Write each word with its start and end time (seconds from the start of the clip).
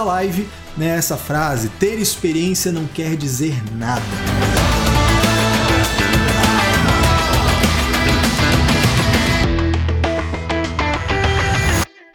da 0.00 0.04
live, 0.04 0.48
né, 0.76 0.96
essa 0.96 1.16
frase: 1.16 1.68
ter 1.68 1.98
experiência 1.98 2.72
não 2.72 2.86
quer 2.86 3.16
dizer 3.16 3.54
nada. 3.76 4.02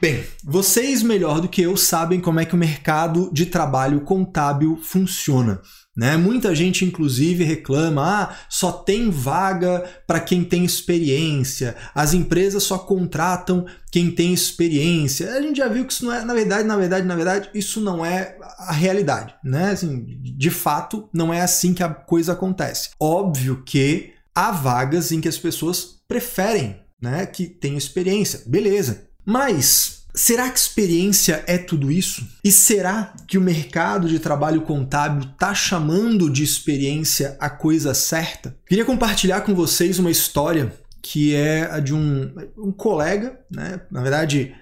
Bem, 0.02 0.24
vocês 0.44 1.02
melhor 1.02 1.42
do 1.42 1.48
que 1.48 1.62
eu 1.62 1.78
sabem 1.78 2.20
como 2.20 2.40
é 2.40 2.46
que 2.46 2.54
o 2.54 2.58
mercado 2.58 3.30
de 3.32 3.46
trabalho 3.46 4.02
contábil 4.02 4.78
funciona. 4.82 5.62
Né? 5.96 6.18
Muita 6.18 6.54
gente, 6.54 6.84
inclusive, 6.84 7.44
reclama: 7.44 8.04
ah, 8.04 8.36
só 8.50 8.72
tem 8.72 9.10
vaga 9.10 9.84
para 10.06 10.20
quem 10.20 10.44
tem 10.44 10.66
experiência, 10.66 11.76
as 11.94 12.14
empresas 12.14 12.64
só 12.64 12.78
contratam 12.78 13.66
quem 13.92 14.12
tem 14.12 14.34
experiência. 14.34 15.34
A 15.34 15.42
gente 15.42 15.58
já 15.58 15.70
viu 15.70 15.86
que 15.86 15.94
isso 15.94 16.06
não 16.06 16.14
é, 16.14 16.26
na 16.26 16.34
verdade, 16.34 16.68
na 16.68 16.76
verdade, 16.76 17.08
na 17.08 17.16
verdade, 17.16 17.50
isso 17.54 17.80
não 17.80 18.06
é 18.06 18.38
a 18.58 18.74
realidade. 18.74 19.34
Né? 19.44 19.72
Assim, 19.72 20.06
de 20.06 20.50
fato, 20.50 21.10
não 21.14 21.34
é 21.34 21.42
assim 21.42 21.74
que 21.74 21.84
a 21.84 21.90
coisa 21.90 22.34
acontece. 22.34 22.90
Óbvio 23.00 23.64
que 23.66 24.14
há 24.34 24.52
vagas 24.52 25.14
em 25.14 25.22
que 25.22 25.30
as 25.30 25.38
pessoas 25.38 25.96
preferem 26.08 26.82
né, 27.02 27.26
que 27.26 27.48
tenham 27.48 27.78
experiência, 27.78 28.42
beleza. 28.46 29.08
Mas 29.26 29.95
Será 30.16 30.50
que 30.50 30.58
experiência 30.58 31.44
é 31.46 31.58
tudo 31.58 31.92
isso? 31.92 32.26
E 32.44 32.52
será 32.52 33.14
que 33.28 33.38
o 33.38 33.42
mercado 33.42 34.08
de 34.08 34.18
trabalho 34.18 34.62
contábil 34.62 35.30
está 35.30 35.54
chamando 35.54 36.30
de 36.30 36.42
experiência 36.42 37.36
a 37.40 37.50
coisa 37.50 37.94
certa? 37.94 38.56
Queria 38.66 38.86
compartilhar 38.86 39.42
com 39.42 39.54
vocês 39.54 40.00
uma 40.00 40.10
história 40.10 40.74
que 41.02 41.36
é 41.36 41.70
a 41.70 41.80
de 41.80 41.94
um, 41.94 42.34
um 42.58 42.72
colega, 42.72 43.40
né? 43.52 43.82
na 43.92 44.02
verdade, 44.02 44.56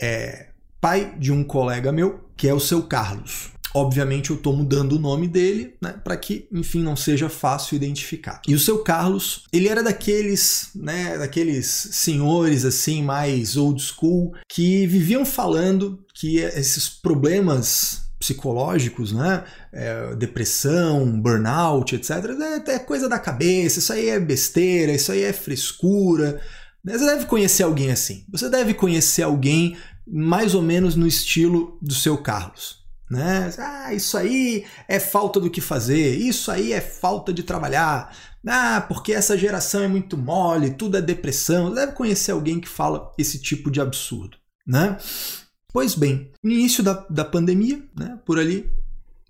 é 0.00 0.48
pai 0.80 1.16
de 1.18 1.32
um 1.32 1.42
colega 1.42 1.90
meu, 1.90 2.30
que 2.36 2.46
é 2.46 2.54
o 2.54 2.60
seu 2.60 2.82
Carlos. 2.82 3.50
Obviamente 3.78 4.30
eu 4.30 4.36
estou 4.36 4.54
mudando 4.54 4.92
o 4.92 4.98
nome 4.98 5.28
dele, 5.28 5.74
né, 5.80 5.94
para 6.02 6.16
que, 6.16 6.48
enfim, 6.52 6.82
não 6.82 6.96
seja 6.96 7.28
fácil 7.28 7.76
identificar. 7.76 8.42
E 8.46 8.54
o 8.54 8.58
seu 8.58 8.78
Carlos, 8.78 9.44
ele 9.52 9.68
era 9.68 9.82
daqueles, 9.82 10.70
né, 10.74 11.16
daqueles 11.16 11.66
senhores 11.66 12.64
assim 12.64 13.02
mais 13.02 13.56
old 13.56 13.80
school 13.80 14.34
que 14.48 14.86
viviam 14.86 15.24
falando 15.24 16.04
que 16.14 16.38
esses 16.38 16.88
problemas 16.88 18.08
psicológicos, 18.18 19.12
né? 19.12 19.44
É, 19.72 20.14
depressão, 20.16 21.20
burnout, 21.20 21.94
etc. 21.94 22.10
É, 22.66 22.72
é, 22.72 22.78
coisa 22.78 23.08
da 23.08 23.18
cabeça, 23.18 23.78
isso 23.78 23.92
aí 23.92 24.08
é 24.08 24.18
besteira, 24.18 24.92
isso 24.92 25.12
aí 25.12 25.22
é 25.22 25.32
frescura. 25.32 26.40
Você 26.84 27.06
deve 27.06 27.26
conhecer 27.26 27.62
alguém 27.62 27.90
assim. 27.90 28.24
Você 28.30 28.48
deve 28.48 28.74
conhecer 28.74 29.22
alguém 29.22 29.76
mais 30.06 30.54
ou 30.54 30.62
menos 30.62 30.96
no 30.96 31.06
estilo 31.06 31.78
do 31.82 31.94
seu 31.94 32.18
Carlos. 32.18 32.77
Né? 33.10 33.50
Ah, 33.58 33.94
isso 33.94 34.18
aí 34.18 34.66
é 34.86 35.00
falta 35.00 35.40
do 35.40 35.50
que 35.50 35.60
fazer, 35.60 36.16
isso 36.16 36.50
aí 36.50 36.72
é 36.72 36.80
falta 36.80 37.32
de 37.32 37.42
trabalhar. 37.42 38.14
Ah, 38.46 38.84
porque 38.86 39.12
essa 39.12 39.36
geração 39.36 39.82
é 39.82 39.88
muito 39.88 40.16
mole, 40.16 40.70
tudo 40.70 40.96
é 40.96 41.02
depressão. 41.02 41.72
Deve 41.72 41.92
conhecer 41.92 42.32
alguém 42.32 42.60
que 42.60 42.68
fala 42.68 43.12
esse 43.18 43.38
tipo 43.38 43.70
de 43.70 43.80
absurdo, 43.80 44.36
né? 44.66 44.98
Pois 45.72 45.94
bem, 45.94 46.30
no 46.42 46.50
início 46.50 46.82
da, 46.82 47.06
da 47.10 47.24
pandemia, 47.24 47.82
né, 47.96 48.18
por 48.24 48.38
ali, 48.38 48.70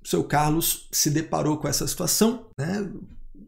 o 0.02 0.08
seu 0.08 0.22
Carlos 0.22 0.88
se 0.92 1.10
deparou 1.10 1.58
com 1.58 1.68
essa 1.68 1.86
situação, 1.86 2.46
né? 2.58 2.88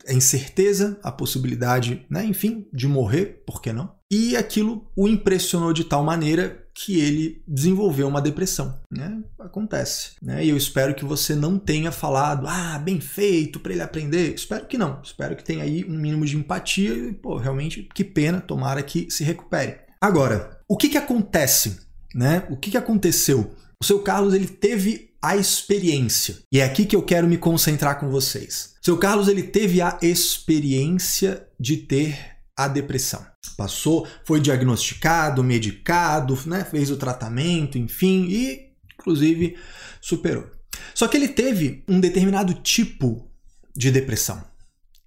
A 0.09 0.13
incerteza, 0.13 0.99
a 1.03 1.13
possibilidade, 1.13 2.07
né, 2.09 2.25
enfim, 2.25 2.67
de 2.73 2.89
morrer, 2.89 3.43
por 3.47 3.61
que 3.61 3.73
não? 3.73 3.95
E 4.11 4.37
aquilo 4.37 4.91
o 4.97 5.07
impressionou 5.07 5.73
de 5.73 5.85
tal 5.85 6.03
maneira 6.03 6.67
que 6.85 6.99
ele 6.99 7.43
desenvolveu 7.47 8.09
uma 8.09 8.23
depressão. 8.23 8.79
Né? 8.91 9.23
Acontece. 9.39 10.13
Né? 10.23 10.45
E 10.45 10.49
eu 10.49 10.57
espero 10.57 10.95
que 10.95 11.05
você 11.05 11.35
não 11.35 11.59
tenha 11.59 11.93
falado, 11.93 12.47
ah, 12.49 12.79
bem 12.79 13.01
feito 13.01 13.61
para 13.61 13.73
ele 13.73 13.83
aprender. 13.83 14.35
Espero 14.35 14.67
que 14.67 14.79
não. 14.79 15.01
Espero 15.03 15.37
que 15.37 15.45
tenha 15.45 15.63
aí 15.63 15.85
um 15.85 15.99
mínimo 15.99 16.25
de 16.25 16.37
empatia 16.37 16.93
e, 16.93 17.13
pô, 17.13 17.37
realmente, 17.37 17.89
que 17.95 18.03
pena, 18.03 18.41
tomara 18.41 18.83
que 18.83 19.11
se 19.11 19.23
recupere. 19.23 19.79
Agora, 20.01 20.59
o 20.67 20.77
que, 20.77 20.89
que 20.89 20.99
acontece? 20.99 21.81
Né? 22.15 22.47
O 22.49 22.57
que, 22.57 22.71
que 22.71 22.79
aconteceu? 22.79 23.55
O 23.79 23.85
seu 23.85 24.01
Carlos 24.01 24.33
ele 24.33 24.49
teve 24.49 25.11
a 25.23 25.37
experiência. 25.37 26.39
E 26.51 26.61
é 26.61 26.65
aqui 26.65 26.87
que 26.87 26.97
eu 26.97 27.03
quero 27.03 27.29
me 27.29 27.37
concentrar 27.37 28.01
com 28.01 28.09
vocês. 28.09 28.75
O 28.81 28.85
seu 28.85 28.97
Carlos 28.97 29.29
ele 29.29 29.43
teve 29.43 29.83
a 29.83 29.99
experiência 30.01 31.47
de 31.59 31.77
ter 31.77 32.40
a 32.65 32.69
depressão. 32.69 33.25
Passou, 33.57 34.07
foi 34.25 34.41
diagnosticado, 34.41 35.43
medicado, 35.43 36.39
né, 36.47 36.65
fez 36.65 36.91
o 36.91 36.97
tratamento, 36.97 37.79
enfim, 37.79 38.27
e 38.29 38.71
inclusive 38.99 39.57
superou. 40.01 40.51
Só 40.95 41.09
que 41.09 41.17
ele 41.17 41.29
teve 41.29 41.83
um 41.89 41.99
determinado 42.01 42.55
tipo 42.55 43.31
de 43.75 43.91
depressão. 43.91 44.45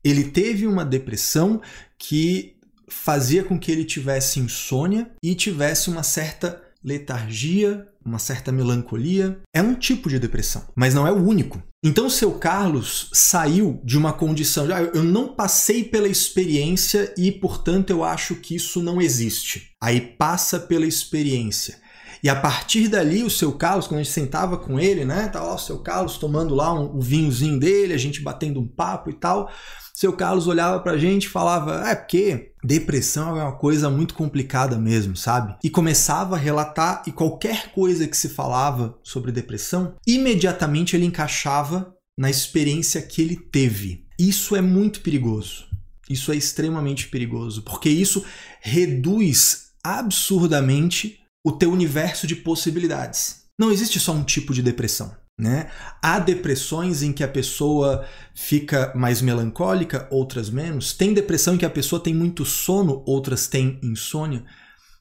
Ele 0.04 0.26
teve 0.26 0.66
uma 0.66 0.84
depressão 0.84 1.62
que 1.98 2.58
fazia 2.90 3.44
com 3.44 3.60
que 3.60 3.72
ele 3.72 3.86
tivesse 3.86 4.40
insônia 4.40 5.12
e 5.22 5.36
tivesse 5.36 5.90
uma 5.90 6.04
certa 6.04 6.63
letargia, 6.84 7.88
uma 8.06 8.20
certa 8.20 8.52
melancolia. 8.52 9.40
É 9.54 9.62
um 9.62 9.76
tipo 9.76 10.10
de 10.10 10.20
depressão, 10.20 10.64
mas 10.76 10.94
não 10.94 11.08
é 11.08 11.12
o 11.12 11.24
único. 11.24 11.62
Então, 11.86 12.06
o 12.06 12.12
seu 12.12 12.34
Carlos 12.34 13.10
saiu 13.14 13.82
de 13.84 13.98
uma 13.98 14.14
condição 14.14 14.66
de 14.66 14.74
ah, 14.74 14.82
eu 14.94 15.04
não 15.04 15.36
passei 15.36 15.84
pela 15.84 16.08
experiência 16.08 17.14
e, 17.18 17.32
portanto, 17.32 17.90
eu 17.90 18.04
acho 18.04 18.36
que 18.36 18.56
isso 18.56 18.82
não 18.82 19.02
existe. 19.02 19.72
Aí 19.82 20.00
passa 20.00 20.60
pela 20.60 20.86
experiência. 20.86 21.82
E 22.24 22.30
a 22.30 22.36
partir 22.38 22.88
dali, 22.88 23.22
o 23.22 23.30
seu 23.30 23.52
Carlos, 23.52 23.86
quando 23.86 24.00
a 24.00 24.04
gente 24.04 24.14
sentava 24.14 24.58
com 24.58 24.80
ele, 24.80 25.04
né? 25.04 25.28
Tava 25.28 25.48
lá 25.48 25.56
o 25.56 25.60
seu 25.60 25.80
Carlos 25.80 26.18
tomando 26.18 26.56
lá 26.56 26.74
um, 26.74 26.96
um 26.96 27.00
vinhozinho 27.02 27.60
dele, 27.60 27.94
a 27.94 27.98
gente 27.98 28.22
batendo 28.22 28.62
um 28.62 28.68
papo 28.68 29.10
e 29.10 29.14
tal. 29.14 29.52
Seu 29.96 30.12
Carlos 30.12 30.48
olhava 30.48 30.80
pra 30.80 30.98
gente 30.98 31.26
e 31.26 31.30
falava: 31.30 31.88
É 31.88 31.94
porque 31.94 32.52
depressão 32.64 33.38
é 33.38 33.44
uma 33.44 33.56
coisa 33.56 33.90
muito 33.90 34.16
complicada 34.16 34.78
mesmo, 34.78 35.16
sabe? 35.16 35.56
E 35.64 35.70
começava 35.70 36.36
a 36.36 36.40
relatar, 36.40 37.04
e 37.06 37.12
qualquer 37.12 37.72
coisa 37.72 38.08
que 38.08 38.18
se 38.18 38.30
falava 38.30 38.98
sobre 39.04 39.32
depressão, 39.32 39.96
imediatamente 40.06 40.96
ele 40.96 41.06
encaixava 41.06 41.96
na 42.18 42.30
experiência 42.30 43.02
que 43.02 43.22
ele 43.22 43.36
teve. 43.36 44.08
Isso 44.18 44.56
é 44.56 44.62
muito 44.62 45.02
perigoso. 45.02 45.68
Isso 46.10 46.32
é 46.32 46.36
extremamente 46.36 47.08
perigoso, 47.08 47.62
porque 47.62 47.90
isso 47.90 48.26
reduz 48.62 49.70
absurdamente 49.84 51.20
o 51.46 51.52
teu 51.52 51.72
universo 51.72 52.26
de 52.26 52.36
possibilidades. 52.36 53.44
Não 53.60 53.72
existe 53.72 54.00
só 54.00 54.12
um 54.14 54.24
tipo 54.24 54.54
de 54.54 54.62
depressão. 54.62 55.16
Né? 55.38 55.68
Há 56.02 56.20
depressões 56.20 57.02
em 57.02 57.12
que 57.12 57.24
a 57.24 57.28
pessoa 57.28 58.06
fica 58.36 58.94
mais 58.96 59.22
melancólica, 59.22 60.08
outras 60.12 60.50
menos. 60.50 60.94
Tem 60.94 61.14
depressão 61.14 61.56
em 61.56 61.58
que 61.58 61.66
a 61.66 61.70
pessoa 61.70 62.02
tem 62.02 62.14
muito 62.14 62.46
sono, 62.46 63.04
outras 63.06 63.48
têm 63.48 63.80
insônia. 63.82 64.44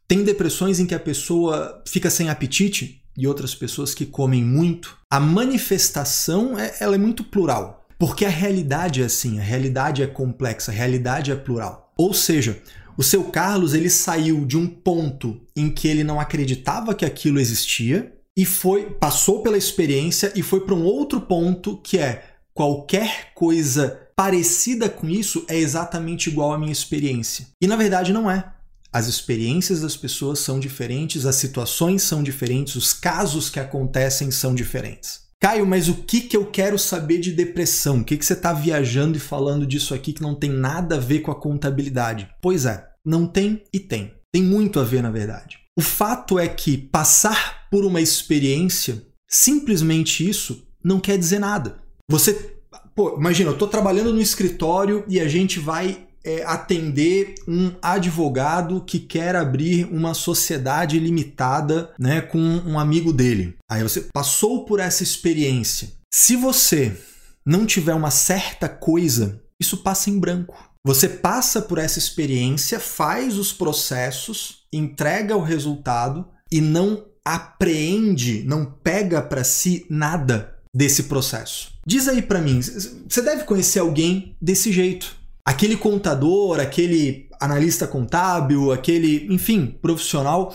Tem 0.08 0.24
depressões 0.24 0.80
em 0.80 0.86
que 0.86 0.94
a 0.94 1.00
pessoa 1.00 1.82
fica 1.86 2.10
sem 2.10 2.28
apetite 2.30 3.02
e 3.16 3.26
outras 3.26 3.54
pessoas 3.54 3.94
que 3.94 4.06
comem 4.06 4.42
muito. 4.42 4.96
A 5.10 5.20
manifestação 5.20 6.58
é, 6.58 6.74
ela 6.80 6.94
é 6.94 6.98
muito 6.98 7.24
plural, 7.24 7.86
porque 7.98 8.24
a 8.24 8.30
realidade 8.30 9.02
é 9.02 9.04
assim, 9.04 9.38
a 9.38 9.42
realidade 9.42 10.02
é 10.02 10.06
complexa, 10.06 10.70
a 10.70 10.74
realidade 10.74 11.30
é 11.30 11.36
plural. 11.36 11.92
Ou 11.96 12.14
seja, 12.14 12.60
o 12.96 13.02
seu 13.02 13.24
Carlos 13.24 13.74
ele 13.74 13.90
saiu 13.90 14.44
de 14.44 14.56
um 14.56 14.66
ponto 14.66 15.40
em 15.54 15.70
que 15.70 15.88
ele 15.88 16.04
não 16.04 16.20
acreditava 16.20 16.94
que 16.94 17.04
aquilo 17.04 17.38
existia 17.38 18.12
e 18.36 18.44
foi 18.44 18.90
passou 18.90 19.42
pela 19.42 19.58
experiência 19.58 20.32
e 20.34 20.42
foi 20.42 20.60
para 20.60 20.74
um 20.74 20.84
outro 20.84 21.20
ponto 21.20 21.76
que 21.78 21.98
é 21.98 22.24
qualquer 22.54 23.32
coisa 23.34 24.08
parecida 24.16 24.88
com 24.88 25.08
isso 25.08 25.44
é 25.48 25.58
exatamente 25.58 26.28
igual 26.28 26.52
à 26.52 26.58
minha 26.58 26.72
experiência. 26.72 27.48
E 27.60 27.66
na 27.66 27.76
verdade 27.76 28.12
não 28.12 28.30
é. 28.30 28.52
As 28.92 29.06
experiências 29.06 29.80
das 29.80 29.96
pessoas 29.96 30.38
são 30.40 30.60
diferentes, 30.60 31.24
as 31.24 31.36
situações 31.36 32.02
são 32.02 32.22
diferentes, 32.22 32.76
os 32.76 32.92
casos 32.92 33.48
que 33.48 33.58
acontecem 33.58 34.30
são 34.30 34.54
diferentes. 34.54 35.22
Caio, 35.40 35.66
mas 35.66 35.88
o 35.88 35.94
que, 35.94 36.20
que 36.20 36.36
eu 36.36 36.46
quero 36.46 36.78
saber 36.78 37.18
de 37.18 37.32
depressão? 37.32 37.98
O 37.98 38.04
que, 38.04 38.16
que 38.16 38.24
você 38.24 38.34
está 38.34 38.52
viajando 38.52 39.16
e 39.16 39.20
falando 39.20 39.66
disso 39.66 39.92
aqui 39.94 40.12
que 40.12 40.22
não 40.22 40.34
tem 40.36 40.50
nada 40.50 40.96
a 40.96 41.00
ver 41.00 41.20
com 41.20 41.32
a 41.32 41.34
contabilidade? 41.34 42.28
Pois 42.40 42.64
é, 42.64 42.86
não 43.04 43.26
tem 43.26 43.64
e 43.72 43.80
tem. 43.80 44.14
Tem 44.30 44.42
muito 44.42 44.78
a 44.78 44.84
ver, 44.84 45.02
na 45.02 45.10
verdade. 45.10 45.61
O 45.76 45.80
fato 45.80 46.38
é 46.38 46.46
que 46.46 46.76
passar 46.76 47.68
por 47.70 47.84
uma 47.84 48.00
experiência, 48.00 49.02
simplesmente 49.28 50.28
isso, 50.28 50.66
não 50.84 51.00
quer 51.00 51.16
dizer 51.18 51.38
nada. 51.38 51.80
Você, 52.10 52.56
pô, 52.94 53.16
imagina, 53.16 53.50
eu 53.50 53.54
estou 53.54 53.68
trabalhando 53.68 54.12
no 54.12 54.20
escritório 54.20 55.04
e 55.08 55.18
a 55.18 55.26
gente 55.26 55.58
vai 55.58 56.06
é, 56.24 56.44
atender 56.44 57.34
um 57.48 57.72
advogado 57.80 58.82
que 58.84 58.98
quer 58.98 59.34
abrir 59.34 59.86
uma 59.86 60.14
sociedade 60.14 60.98
limitada 60.98 61.92
né, 61.98 62.20
com 62.20 62.38
um 62.38 62.78
amigo 62.78 63.12
dele. 63.12 63.56
Aí 63.70 63.82
você 63.82 64.08
passou 64.12 64.64
por 64.64 64.78
essa 64.78 65.02
experiência. 65.02 65.90
Se 66.12 66.36
você 66.36 66.96
não 67.44 67.66
tiver 67.66 67.94
uma 67.94 68.10
certa 68.10 68.68
coisa, 68.68 69.42
isso 69.60 69.78
passa 69.78 70.10
em 70.10 70.18
branco. 70.18 70.71
Você 70.84 71.08
passa 71.08 71.62
por 71.62 71.78
essa 71.78 71.98
experiência, 71.98 72.80
faz 72.80 73.38
os 73.38 73.52
processos, 73.52 74.64
entrega 74.72 75.36
o 75.36 75.42
resultado 75.42 76.26
e 76.50 76.60
não 76.60 77.06
apreende, 77.24 78.42
não 78.44 78.64
pega 78.64 79.22
para 79.22 79.44
si 79.44 79.86
nada 79.88 80.58
desse 80.74 81.04
processo. 81.04 81.72
Diz 81.86 82.08
aí 82.08 82.20
para 82.20 82.40
mim, 82.40 82.60
você 82.60 83.22
deve 83.22 83.44
conhecer 83.44 83.78
alguém 83.78 84.36
desse 84.40 84.72
jeito. 84.72 85.14
Aquele 85.44 85.76
contador, 85.76 86.58
aquele 86.58 87.28
analista 87.40 87.86
contábil, 87.86 88.72
aquele, 88.72 89.32
enfim, 89.32 89.78
profissional 89.80 90.54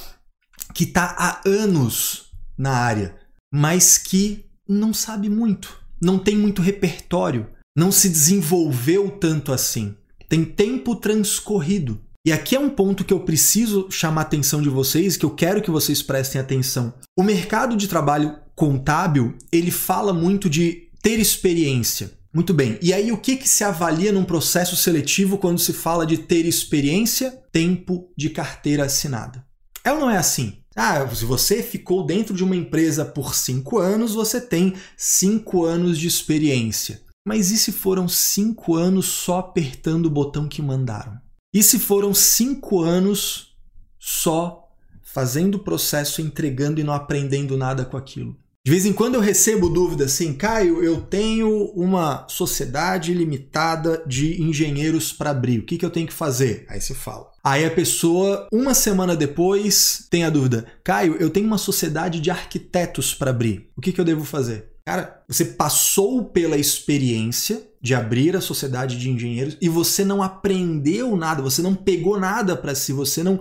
que 0.73 0.83
está 0.83 1.15
há 1.17 1.41
anos 1.47 2.31
na 2.57 2.71
área, 2.71 3.15
mas 3.53 3.97
que 3.97 4.45
não 4.67 4.93
sabe 4.93 5.29
muito, 5.29 5.81
não 6.01 6.19
tem 6.19 6.35
muito 6.37 6.61
repertório, 6.61 7.47
não 7.77 7.91
se 7.91 8.09
desenvolveu 8.09 9.09
tanto 9.11 9.53
assim. 9.53 9.95
Tem 10.29 10.43
tempo 10.43 10.95
transcorrido. 10.95 12.01
E 12.25 12.31
aqui 12.31 12.55
é 12.55 12.59
um 12.59 12.69
ponto 12.69 13.05
que 13.05 13.13
eu 13.13 13.21
preciso 13.21 13.87
chamar 13.89 14.21
a 14.21 14.23
atenção 14.23 14.61
de 14.61 14.69
vocês, 14.69 15.15
que 15.15 15.25
eu 15.25 15.29
quero 15.29 15.61
que 15.61 15.71
vocês 15.71 16.01
prestem 16.01 16.41
atenção. 16.41 16.93
O 17.17 17.23
mercado 17.23 17.77
de 17.77 17.87
trabalho 17.87 18.35
contábil, 18.53 19.37
ele 19.51 19.71
fala 19.71 20.11
muito 20.11 20.49
de 20.49 20.89
ter 21.01 21.19
experiência. 21.19 22.11
Muito 22.33 22.53
bem. 22.53 22.77
E 22.81 22.91
aí 22.91 23.11
o 23.11 23.17
que, 23.17 23.37
que 23.37 23.47
se 23.47 23.63
avalia 23.63 24.11
num 24.11 24.25
processo 24.25 24.75
seletivo 24.75 25.37
quando 25.37 25.59
se 25.59 25.71
fala 25.71 26.05
de 26.05 26.17
ter 26.17 26.45
experiência? 26.45 27.31
Tempo 27.51 28.11
de 28.17 28.29
carteira 28.29 28.83
assinada. 28.83 29.45
É 29.83 29.93
ou 29.93 29.99
não 29.99 30.09
é 30.09 30.17
assim? 30.17 30.57
Ah, 30.75 31.07
se 31.07 31.23
você 31.25 31.63
ficou 31.63 32.05
dentro 32.05 32.35
de 32.35 32.43
uma 32.43 32.55
empresa 32.55 33.05
por 33.05 33.33
cinco 33.33 33.79
anos, 33.79 34.13
você 34.13 34.41
tem 34.41 34.75
cinco 34.95 35.65
anos 35.65 35.97
de 35.97 36.07
experiência. 36.07 37.01
Mas 37.27 37.51
e 37.51 37.57
se 37.57 37.73
foram 37.73 38.07
cinco 38.07 38.75
anos 38.75 39.05
só 39.05 39.39
apertando 39.39 40.05
o 40.05 40.09
botão 40.09 40.47
que 40.47 40.61
mandaram? 40.61 41.19
E 41.53 41.61
se 41.61 41.77
foram 41.77 42.13
cinco 42.13 42.79
anos 42.79 43.53
só 43.99 44.69
fazendo 45.03 45.55
o 45.55 45.59
processo, 45.59 46.21
entregando 46.21 46.79
e 46.79 46.85
não 46.85 46.93
aprendendo 46.93 47.57
nada 47.57 47.83
com 47.83 47.97
aquilo? 47.97 48.37
De 48.65 48.71
vez 48.71 48.85
em 48.85 48.93
quando 48.93 49.15
eu 49.15 49.19
recebo 49.19 49.67
dúvida 49.67 50.05
assim, 50.05 50.33
Caio, 50.35 50.81
eu 50.81 51.01
tenho 51.01 51.65
uma 51.73 52.25
sociedade 52.29 53.13
limitada 53.13 54.01
de 54.07 54.41
engenheiros 54.41 55.11
para 55.11 55.31
abrir. 55.31 55.59
O 55.59 55.65
que, 55.65 55.77
que 55.77 55.85
eu 55.85 55.91
tenho 55.91 56.07
que 56.07 56.13
fazer? 56.13 56.65
Aí 56.69 56.79
você 56.79 56.95
fala. 56.95 57.29
Aí 57.43 57.65
a 57.65 57.71
pessoa, 57.71 58.47
uma 58.53 58.73
semana 58.73 59.17
depois, 59.17 60.07
tem 60.09 60.23
a 60.23 60.29
dúvida: 60.29 60.65
Caio, 60.81 61.17
eu 61.19 61.29
tenho 61.29 61.45
uma 61.45 61.57
sociedade 61.57 62.21
de 62.21 62.31
arquitetos 62.31 63.13
para 63.13 63.31
abrir. 63.31 63.69
O 63.75 63.81
que, 63.81 63.91
que 63.91 63.99
eu 63.99 64.05
devo 64.05 64.23
fazer? 64.23 64.76
Cara, 64.87 65.21
você 65.27 65.43
passou 65.43 66.23
pela 66.23 66.57
experiência 66.57 67.61
de 67.81 67.93
abrir 67.93 68.37
a 68.37 68.39
sociedade 68.39 68.97
de 68.97 69.09
engenheiros 69.09 69.57
e 69.61 69.67
você 69.67 70.05
não 70.05 70.23
aprendeu 70.23 71.13
nada, 71.17 71.41
você 71.41 71.61
não 71.61 71.75
pegou 71.75 72.17
nada 72.17 72.55
para 72.55 72.73
si, 72.73 72.93
você 72.93 73.21
não 73.21 73.37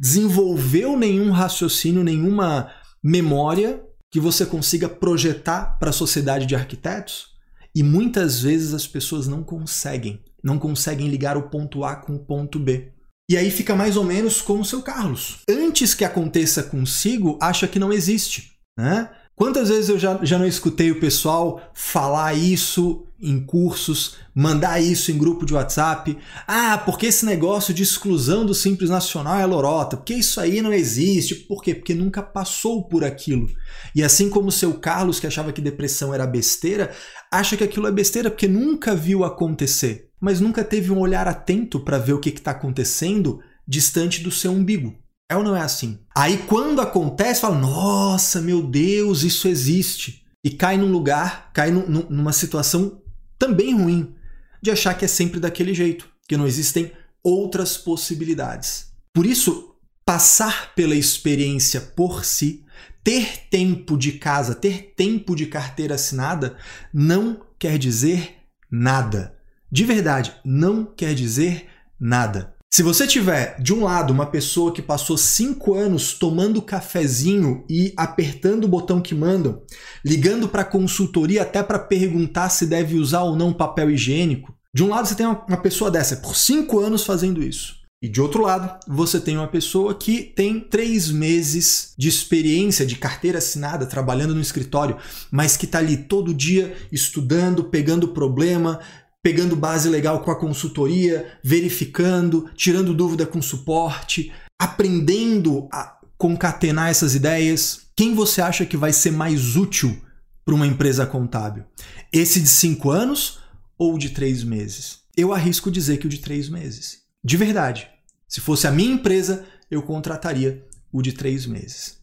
desenvolveu 0.00 0.96
nenhum 0.96 1.30
raciocínio, 1.32 2.02
nenhuma 2.02 2.70
memória 3.04 3.84
que 4.10 4.18
você 4.18 4.46
consiga 4.46 4.88
projetar 4.88 5.78
para 5.78 5.90
a 5.90 5.92
sociedade 5.92 6.46
de 6.46 6.54
arquitetos. 6.54 7.26
E 7.74 7.82
muitas 7.82 8.40
vezes 8.40 8.72
as 8.72 8.86
pessoas 8.86 9.28
não 9.28 9.44
conseguem, 9.44 10.24
não 10.42 10.58
conseguem 10.58 11.08
ligar 11.10 11.36
o 11.36 11.50
ponto 11.50 11.84
A 11.84 11.94
com 11.94 12.14
o 12.14 12.24
ponto 12.24 12.58
B. 12.58 12.90
E 13.30 13.36
aí 13.36 13.50
fica 13.50 13.76
mais 13.76 13.98
ou 13.98 14.04
menos 14.04 14.40
como 14.40 14.62
o 14.62 14.64
seu 14.64 14.80
Carlos. 14.80 15.40
Antes 15.46 15.92
que 15.92 16.06
aconteça 16.06 16.62
consigo, 16.62 17.38
acha 17.38 17.68
que 17.68 17.78
não 17.78 17.92
existe. 17.92 18.56
Né? 18.78 19.10
Quantas 19.36 19.68
vezes 19.68 19.90
eu 19.90 19.98
já, 19.98 20.18
já 20.22 20.38
não 20.38 20.46
escutei 20.46 20.90
o 20.90 20.98
pessoal 20.98 21.60
falar 21.74 22.32
isso 22.32 23.06
em 23.20 23.38
cursos, 23.38 24.16
mandar 24.34 24.80
isso 24.80 25.12
em 25.12 25.18
grupo 25.18 25.44
de 25.44 25.52
WhatsApp? 25.52 26.16
Ah, 26.48 26.78
porque 26.78 27.04
esse 27.04 27.26
negócio 27.26 27.74
de 27.74 27.82
exclusão 27.82 28.46
do 28.46 28.54
Simples 28.54 28.88
Nacional 28.88 29.38
é 29.38 29.44
lorota, 29.44 29.94
porque 29.94 30.14
isso 30.14 30.40
aí 30.40 30.62
não 30.62 30.72
existe. 30.72 31.34
Por 31.34 31.62
quê? 31.62 31.74
Porque 31.74 31.92
nunca 31.92 32.22
passou 32.22 32.88
por 32.88 33.04
aquilo. 33.04 33.46
E 33.94 34.02
assim 34.02 34.30
como 34.30 34.48
o 34.48 34.52
seu 34.52 34.72
Carlos, 34.72 35.20
que 35.20 35.26
achava 35.26 35.52
que 35.52 35.60
depressão 35.60 36.14
era 36.14 36.26
besteira, 36.26 36.90
acha 37.30 37.58
que 37.58 37.64
aquilo 37.64 37.86
é 37.86 37.92
besteira 37.92 38.30
porque 38.30 38.48
nunca 38.48 38.94
viu 38.94 39.22
acontecer, 39.22 40.08
mas 40.18 40.40
nunca 40.40 40.64
teve 40.64 40.90
um 40.90 40.98
olhar 40.98 41.28
atento 41.28 41.78
para 41.78 41.98
ver 41.98 42.14
o 42.14 42.20
que 42.20 42.30
está 42.30 42.52
acontecendo 42.52 43.40
distante 43.68 44.22
do 44.22 44.30
seu 44.30 44.50
umbigo. 44.50 44.96
É 45.28 45.36
ou 45.36 45.42
não 45.42 45.56
é 45.56 45.60
assim? 45.60 45.98
Aí 46.14 46.38
quando 46.38 46.80
acontece, 46.80 47.40
fala: 47.40 47.58
nossa, 47.58 48.40
meu 48.40 48.62
Deus, 48.62 49.22
isso 49.22 49.48
existe. 49.48 50.24
E 50.44 50.50
cai 50.50 50.76
num 50.76 50.92
lugar, 50.92 51.50
cai 51.52 51.70
num, 51.70 52.06
numa 52.08 52.32
situação 52.32 53.02
também 53.38 53.74
ruim, 53.74 54.14
de 54.62 54.70
achar 54.70 54.94
que 54.94 55.04
é 55.04 55.08
sempre 55.08 55.40
daquele 55.40 55.74
jeito, 55.74 56.08
que 56.28 56.36
não 56.36 56.46
existem 56.46 56.92
outras 57.22 57.76
possibilidades. 57.76 58.92
Por 59.12 59.26
isso, 59.26 59.74
passar 60.04 60.72
pela 60.74 60.94
experiência 60.94 61.80
por 61.80 62.24
si, 62.24 62.64
ter 63.02 63.48
tempo 63.50 63.96
de 63.96 64.12
casa, 64.12 64.54
ter 64.54 64.94
tempo 64.96 65.34
de 65.34 65.46
carteira 65.46 65.96
assinada, 65.96 66.56
não 66.94 67.40
quer 67.58 67.76
dizer 67.76 68.36
nada. 68.70 69.36
De 69.70 69.84
verdade, 69.84 70.32
não 70.44 70.84
quer 70.84 71.14
dizer 71.14 71.66
nada. 71.98 72.55
Se 72.72 72.82
você 72.82 73.06
tiver, 73.06 73.56
de 73.60 73.72
um 73.72 73.84
lado, 73.84 74.12
uma 74.12 74.26
pessoa 74.26 74.72
que 74.72 74.82
passou 74.82 75.16
cinco 75.16 75.74
anos 75.74 76.12
tomando 76.12 76.60
cafezinho 76.60 77.64
e 77.70 77.94
apertando 77.96 78.64
o 78.64 78.68
botão 78.68 79.00
que 79.00 79.14
mandam, 79.14 79.62
ligando 80.04 80.48
para 80.48 80.64
consultoria 80.64 81.42
até 81.42 81.62
para 81.62 81.78
perguntar 81.78 82.50
se 82.50 82.66
deve 82.66 82.96
usar 82.96 83.22
ou 83.22 83.34
não 83.34 83.52
papel 83.52 83.90
higiênico, 83.90 84.54
de 84.74 84.84
um 84.84 84.88
lado 84.88 85.08
você 85.08 85.14
tem 85.14 85.26
uma 85.26 85.56
pessoa 85.56 85.90
dessa 85.90 86.16
por 86.16 86.36
cinco 86.36 86.78
anos 86.78 87.04
fazendo 87.04 87.42
isso. 87.42 87.76
E 88.02 88.08
de 88.08 88.20
outro 88.20 88.42
lado, 88.42 88.78
você 88.86 89.18
tem 89.18 89.38
uma 89.38 89.48
pessoa 89.48 89.94
que 89.94 90.22
tem 90.22 90.60
três 90.60 91.10
meses 91.10 91.94
de 91.96 92.08
experiência 92.08 92.84
de 92.84 92.96
carteira 92.96 93.38
assinada, 93.38 93.86
trabalhando 93.86 94.34
no 94.34 94.40
escritório, 94.40 94.98
mas 95.30 95.56
que 95.56 95.64
está 95.64 95.78
ali 95.78 95.96
todo 95.96 96.34
dia 96.34 96.76
estudando, 96.92 97.64
pegando 97.64 98.08
problema, 98.08 98.80
pegando 99.26 99.56
base 99.56 99.88
legal 99.88 100.20
com 100.20 100.30
a 100.30 100.38
consultoria, 100.38 101.36
verificando, 101.42 102.48
tirando 102.54 102.94
dúvida 102.94 103.26
com 103.26 103.42
suporte, 103.42 104.32
aprendendo 104.56 105.68
a 105.72 105.98
concatenar 106.16 106.90
essas 106.90 107.16
ideias. 107.16 107.88
Quem 107.96 108.14
você 108.14 108.40
acha 108.40 108.64
que 108.64 108.76
vai 108.76 108.92
ser 108.92 109.10
mais 109.10 109.56
útil 109.56 110.00
para 110.44 110.54
uma 110.54 110.64
empresa 110.64 111.04
contábil? 111.04 111.64
Esse 112.12 112.40
de 112.40 112.48
cinco 112.48 112.88
anos 112.88 113.40
ou 113.76 113.98
de 113.98 114.10
três 114.10 114.44
meses? 114.44 115.00
Eu 115.16 115.32
arrisco 115.32 115.72
dizer 115.72 115.96
que 115.96 116.06
o 116.06 116.10
de 116.10 116.18
três 116.18 116.48
meses. 116.48 116.98
De 117.24 117.36
verdade. 117.36 117.88
Se 118.28 118.40
fosse 118.40 118.68
a 118.68 118.70
minha 118.70 118.94
empresa, 118.94 119.44
eu 119.68 119.82
contrataria 119.82 120.64
o 120.92 121.02
de 121.02 121.12
três 121.12 121.46
meses. 121.46 121.98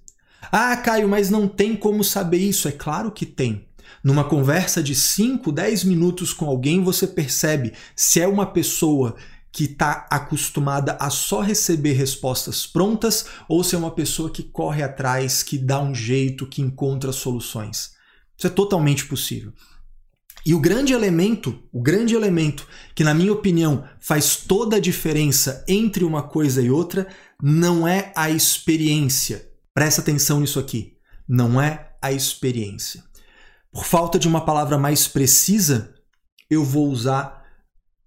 Ah, 0.52 0.76
Caio, 0.76 1.08
mas 1.08 1.30
não 1.30 1.48
tem 1.48 1.74
como 1.74 2.04
saber 2.04 2.40
isso. 2.40 2.68
É 2.68 2.74
claro 2.74 3.14
que 3.14 3.26
tem. 3.26 3.66
Numa 4.04 4.24
conversa 4.24 4.82
de 4.82 4.96
5, 4.96 5.52
10 5.52 5.84
minutos 5.84 6.32
com 6.34 6.46
alguém, 6.46 6.84
você 6.84 7.06
percebe 7.06 7.74
se 7.96 8.22
é 8.22 8.28
uma 8.28 8.46
pessoa 8.46 9.16
que 9.52 9.66
está 9.66 10.08
acostumada 10.10 10.98
a 11.00 11.12
só 11.12 11.42
receber 11.42 11.94
respostas 11.94 12.66
prontas 12.66 13.28
ou 13.48 13.64
se 13.64 13.76
é 13.76 13.78
uma 13.78 13.92
pessoa 13.92 14.30
que 14.30 14.42
corre 14.42 14.82
atrás, 14.82 15.44
que 15.44 15.60
dá 15.60 15.80
um 15.80 15.94
jeito, 15.94 16.48
que 16.48 16.62
encontra 16.62 17.12
soluções. 17.12 17.92
Isso 18.36 18.48
é 18.48 18.50
totalmente 18.50 19.06
possível. 19.06 19.54
E 20.46 20.54
o 20.54 20.60
grande 20.60 20.92
elemento, 20.92 21.58
o 21.72 21.82
grande 21.82 22.16
elemento 22.16 22.68
que 22.94 23.04
na 23.04 23.14
minha 23.14 23.32
opinião 23.32 23.88
faz 24.00 24.36
toda 24.36 24.76
a 24.76 24.80
diferença 24.80 25.64
entre 25.68 26.04
uma 26.04 26.24
coisa 26.24 26.62
e 26.62 26.70
outra, 26.70 27.08
não 27.42 27.88
é 27.88 28.12
a 28.16 28.30
experiência. 28.30 29.50
Presta 29.74 30.02
atenção 30.02 30.42
nisso 30.42 30.60
aqui. 30.60 30.98
Não 31.28 31.62
é 31.62 31.94
a 32.02 32.12
experiência. 32.12 33.04
Por 33.74 33.86
falta 33.86 34.20
de 34.20 34.28
uma 34.28 34.46
palavra 34.46 34.78
mais 34.78 35.08
precisa, 35.08 35.96
eu 36.48 36.64
vou 36.64 36.88
usar 36.90 37.44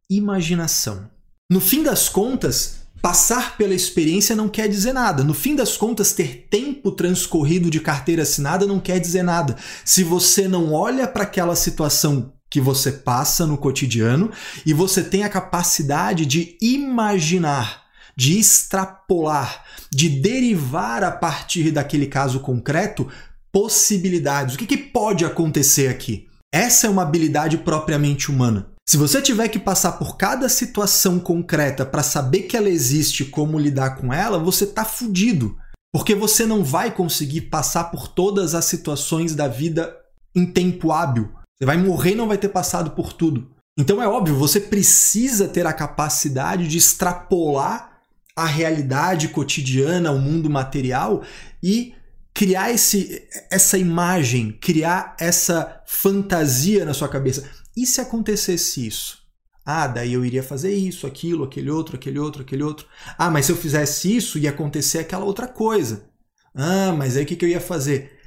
imaginação. 0.09 1.11
No 1.51 1.61
fim 1.61 1.83
das 1.83 2.09
contas, 2.09 2.87
passar 3.03 3.57
pela 3.57 3.75
experiência 3.75 4.37
não 4.37 4.49
quer 4.49 4.69
dizer 4.69 4.93
nada. 4.93 5.25
No 5.25 5.35
fim 5.35 5.57
das 5.57 5.77
contas, 5.77 6.13
ter 6.13 6.47
tempo 6.49 6.93
transcorrido 6.93 7.69
de 7.69 7.81
carteira 7.81 8.23
assinada 8.23 8.65
não 8.65 8.79
quer 8.79 9.01
dizer 9.01 9.25
nada. 9.25 9.57
Se 9.85 10.05
você 10.05 10.47
não 10.47 10.73
olha 10.73 11.07
para 11.09 11.25
aquela 11.25 11.57
situação 11.57 12.33
que 12.49 12.61
você 12.61 12.93
passa 12.93 13.45
no 13.45 13.59
cotidiano 13.59 14.31
e 14.65 14.73
você 14.73 15.03
tem 15.03 15.25
a 15.25 15.29
capacidade 15.29 16.25
de 16.25 16.57
imaginar, 16.63 17.87
de 18.17 18.39
extrapolar, 18.39 19.65
de 19.91 20.09
derivar 20.09 21.03
a 21.03 21.11
partir 21.11 21.73
daquele 21.73 22.07
caso 22.07 22.39
concreto 22.39 23.09
possibilidades. 23.53 24.55
O 24.55 24.59
que, 24.59 24.67
que 24.67 24.77
pode 24.77 25.25
acontecer 25.25 25.89
aqui? 25.89 26.27
Essa 26.53 26.87
é 26.87 26.91
uma 26.91 27.03
habilidade 27.03 27.59
propriamente 27.59 28.31
humana. 28.31 28.71
Se 28.89 28.97
você 28.97 29.21
tiver 29.21 29.49
que 29.49 29.59
passar 29.59 29.93
por 29.93 30.17
cada 30.17 30.49
situação 30.49 31.19
concreta 31.19 31.85
para 31.85 32.03
saber 32.03 32.43
que 32.43 32.57
ela 32.57 32.69
existe 32.69 33.25
e 33.25 33.27
como 33.27 33.59
lidar 33.59 33.97
com 33.97 34.13
ela, 34.13 34.39
você 34.39 34.65
está 34.65 34.85
fudido. 34.85 35.57
Porque 35.93 36.15
você 36.15 36.47
não 36.47 36.63
vai 36.63 36.95
conseguir 36.95 37.43
passar 37.43 37.85
por 37.85 38.07
todas 38.07 38.55
as 38.55 38.65
situações 38.67 39.35
da 39.35 39.49
vida 39.49 39.97
em 40.35 40.47
tempo 40.47 40.93
hábil. 40.93 41.33
Você 41.59 41.65
vai 41.65 41.77
morrer 41.77 42.13
e 42.13 42.17
não 42.17 42.29
vai 42.29 42.39
ter 42.39 42.51
passado 42.51 42.91
por 42.93 43.13
tudo. 43.13 43.51
Então 43.79 44.03
é 44.03 44.07
óbvio, 44.07 44.37
você 44.37 44.61
precisa 44.61 45.49
ter 45.49 45.67
a 45.67 45.73
capacidade 45.73 46.69
de 46.69 46.79
extrapolar 46.79 48.01
a 48.37 48.45
realidade 48.45 49.29
cotidiana, 49.29 50.13
o 50.13 50.19
mundo 50.19 50.49
material 50.49 51.23
e 51.63 51.95
criar 52.37 52.71
esse, 52.71 53.27
essa 53.51 53.79
imagem, 53.79 54.53
criar 54.61 55.17
essa 55.19 55.83
fantasia 55.87 56.85
na 56.85 56.93
sua 56.93 57.09
cabeça. 57.09 57.49
E 57.75 57.87
se 57.87 57.99
acontecesse 57.99 58.87
isso? 58.87 59.23
Ah, 59.65 59.87
daí 59.87 60.13
eu 60.13 60.23
iria 60.23 60.43
fazer 60.43 60.75
isso, 60.75 61.07
aquilo, 61.07 61.45
aquele 61.45 61.71
outro, 61.71 61.97
aquele 61.97 62.19
outro, 62.19 62.43
aquele 62.43 62.63
outro. 62.63 62.87
Ah, 63.17 63.31
mas 63.31 63.47
se 63.47 63.53
eu 63.53 63.57
fizesse 63.57 64.15
isso, 64.15 64.39
ia 64.39 64.51
acontecer 64.51 64.99
aquela 64.99 65.25
outra 65.25 65.49
coisa. 65.49 66.11
Ah, 66.55 66.93
mas 66.93 67.17
aí 67.17 67.25
o 67.25 67.27
que, 67.27 67.37
que 67.37 67.45
eu 67.47 67.49
ia 67.49 67.61
fazer? 67.61 68.19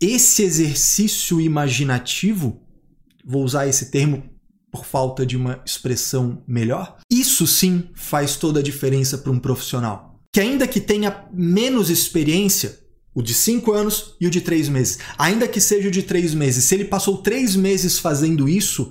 Esse 0.00 0.44
exercício 0.44 1.40
imaginativo, 1.40 2.62
vou 3.26 3.42
usar 3.42 3.66
esse 3.66 3.90
termo 3.90 4.22
por 4.70 4.84
falta 4.84 5.26
de 5.26 5.36
uma 5.36 5.60
expressão 5.66 6.44
melhor, 6.46 6.96
isso 7.10 7.44
sim 7.44 7.90
faz 7.92 8.36
toda 8.36 8.60
a 8.60 8.62
diferença 8.62 9.18
para 9.18 9.32
um 9.32 9.38
profissional. 9.40 10.22
Que 10.32 10.38
ainda 10.38 10.68
que 10.68 10.80
tenha 10.80 11.26
menos 11.32 11.90
experiência, 11.90 12.86
o 13.14 13.22
de 13.22 13.34
cinco 13.34 13.72
anos 13.72 14.16
e 14.20 14.26
o 14.26 14.30
de 14.30 14.40
três 14.40 14.68
meses, 14.68 14.98
ainda 15.18 15.48
que 15.48 15.60
seja 15.60 15.88
o 15.88 15.90
de 15.90 16.02
três 16.02 16.34
meses, 16.34 16.64
se 16.64 16.74
ele 16.74 16.84
passou 16.84 17.18
três 17.18 17.56
meses 17.56 17.98
fazendo 17.98 18.48
isso, 18.48 18.90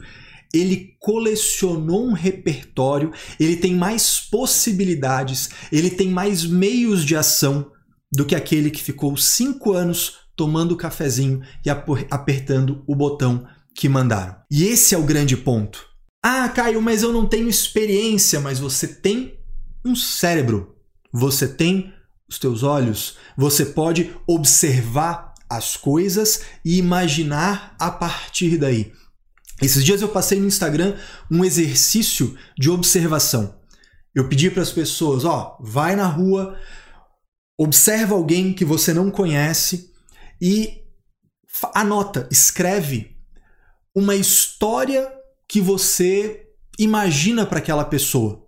ele 0.53 0.95
colecionou 0.99 2.07
um 2.07 2.13
repertório, 2.13 3.11
ele 3.39 3.57
tem 3.57 3.75
mais 3.75 4.19
possibilidades, 4.19 5.49
ele 5.71 5.89
tem 5.89 6.09
mais 6.09 6.45
meios 6.45 7.05
de 7.05 7.15
ação 7.15 7.71
do 8.11 8.25
que 8.25 8.35
aquele 8.35 8.71
que 8.71 8.81
ficou 8.81 9.15
cinco 9.17 9.73
anos 9.73 10.19
tomando 10.35 10.77
cafezinho 10.77 11.41
e 11.65 11.69
apertando 11.69 12.83
o 12.87 12.95
botão 12.95 13.45
que 13.73 13.89
mandaram. 13.89 14.35
E 14.49 14.63
esse 14.63 14.95
é 14.95 14.97
o 14.97 15.03
grande 15.03 15.35
ponto. 15.35 15.85
Ah, 16.23 16.47
Caio, 16.49 16.81
mas 16.81 17.03
eu 17.03 17.11
não 17.11 17.25
tenho 17.25 17.47
experiência, 17.47 18.39
mas 18.39 18.59
você 18.59 18.87
tem 18.87 19.39
um 19.85 19.95
cérebro, 19.95 20.75
você 21.11 21.47
tem 21.47 21.93
os 22.29 22.37
teus 22.39 22.63
olhos, 22.63 23.17
você 23.37 23.65
pode 23.65 24.13
observar 24.27 25.33
as 25.49 25.77
coisas 25.77 26.41
e 26.63 26.77
imaginar 26.77 27.75
a 27.79 27.89
partir 27.89 28.57
daí. 28.57 28.91
Esses 29.61 29.83
dias 29.83 30.01
eu 30.01 30.09
passei 30.09 30.39
no 30.39 30.47
Instagram 30.47 30.97
um 31.31 31.43
exercício 31.43 32.37
de 32.57 32.69
observação. 32.69 33.55
Eu 34.13 34.27
pedi 34.27 34.51
para 34.51 34.61
as 34.61 34.71
pessoas, 34.71 35.25
ó, 35.25 35.57
vai 35.61 35.95
na 35.95 36.07
rua, 36.07 36.59
observa 37.57 38.13
alguém 38.13 38.53
que 38.53 38.65
você 38.65 38.93
não 38.93 39.09
conhece 39.09 39.91
e 40.41 40.83
anota, 41.73 42.27
escreve 42.31 43.15
uma 43.95 44.15
história 44.15 45.11
que 45.47 45.59
você 45.59 46.47
imagina 46.77 47.45
para 47.45 47.59
aquela 47.59 47.85
pessoa. 47.85 48.46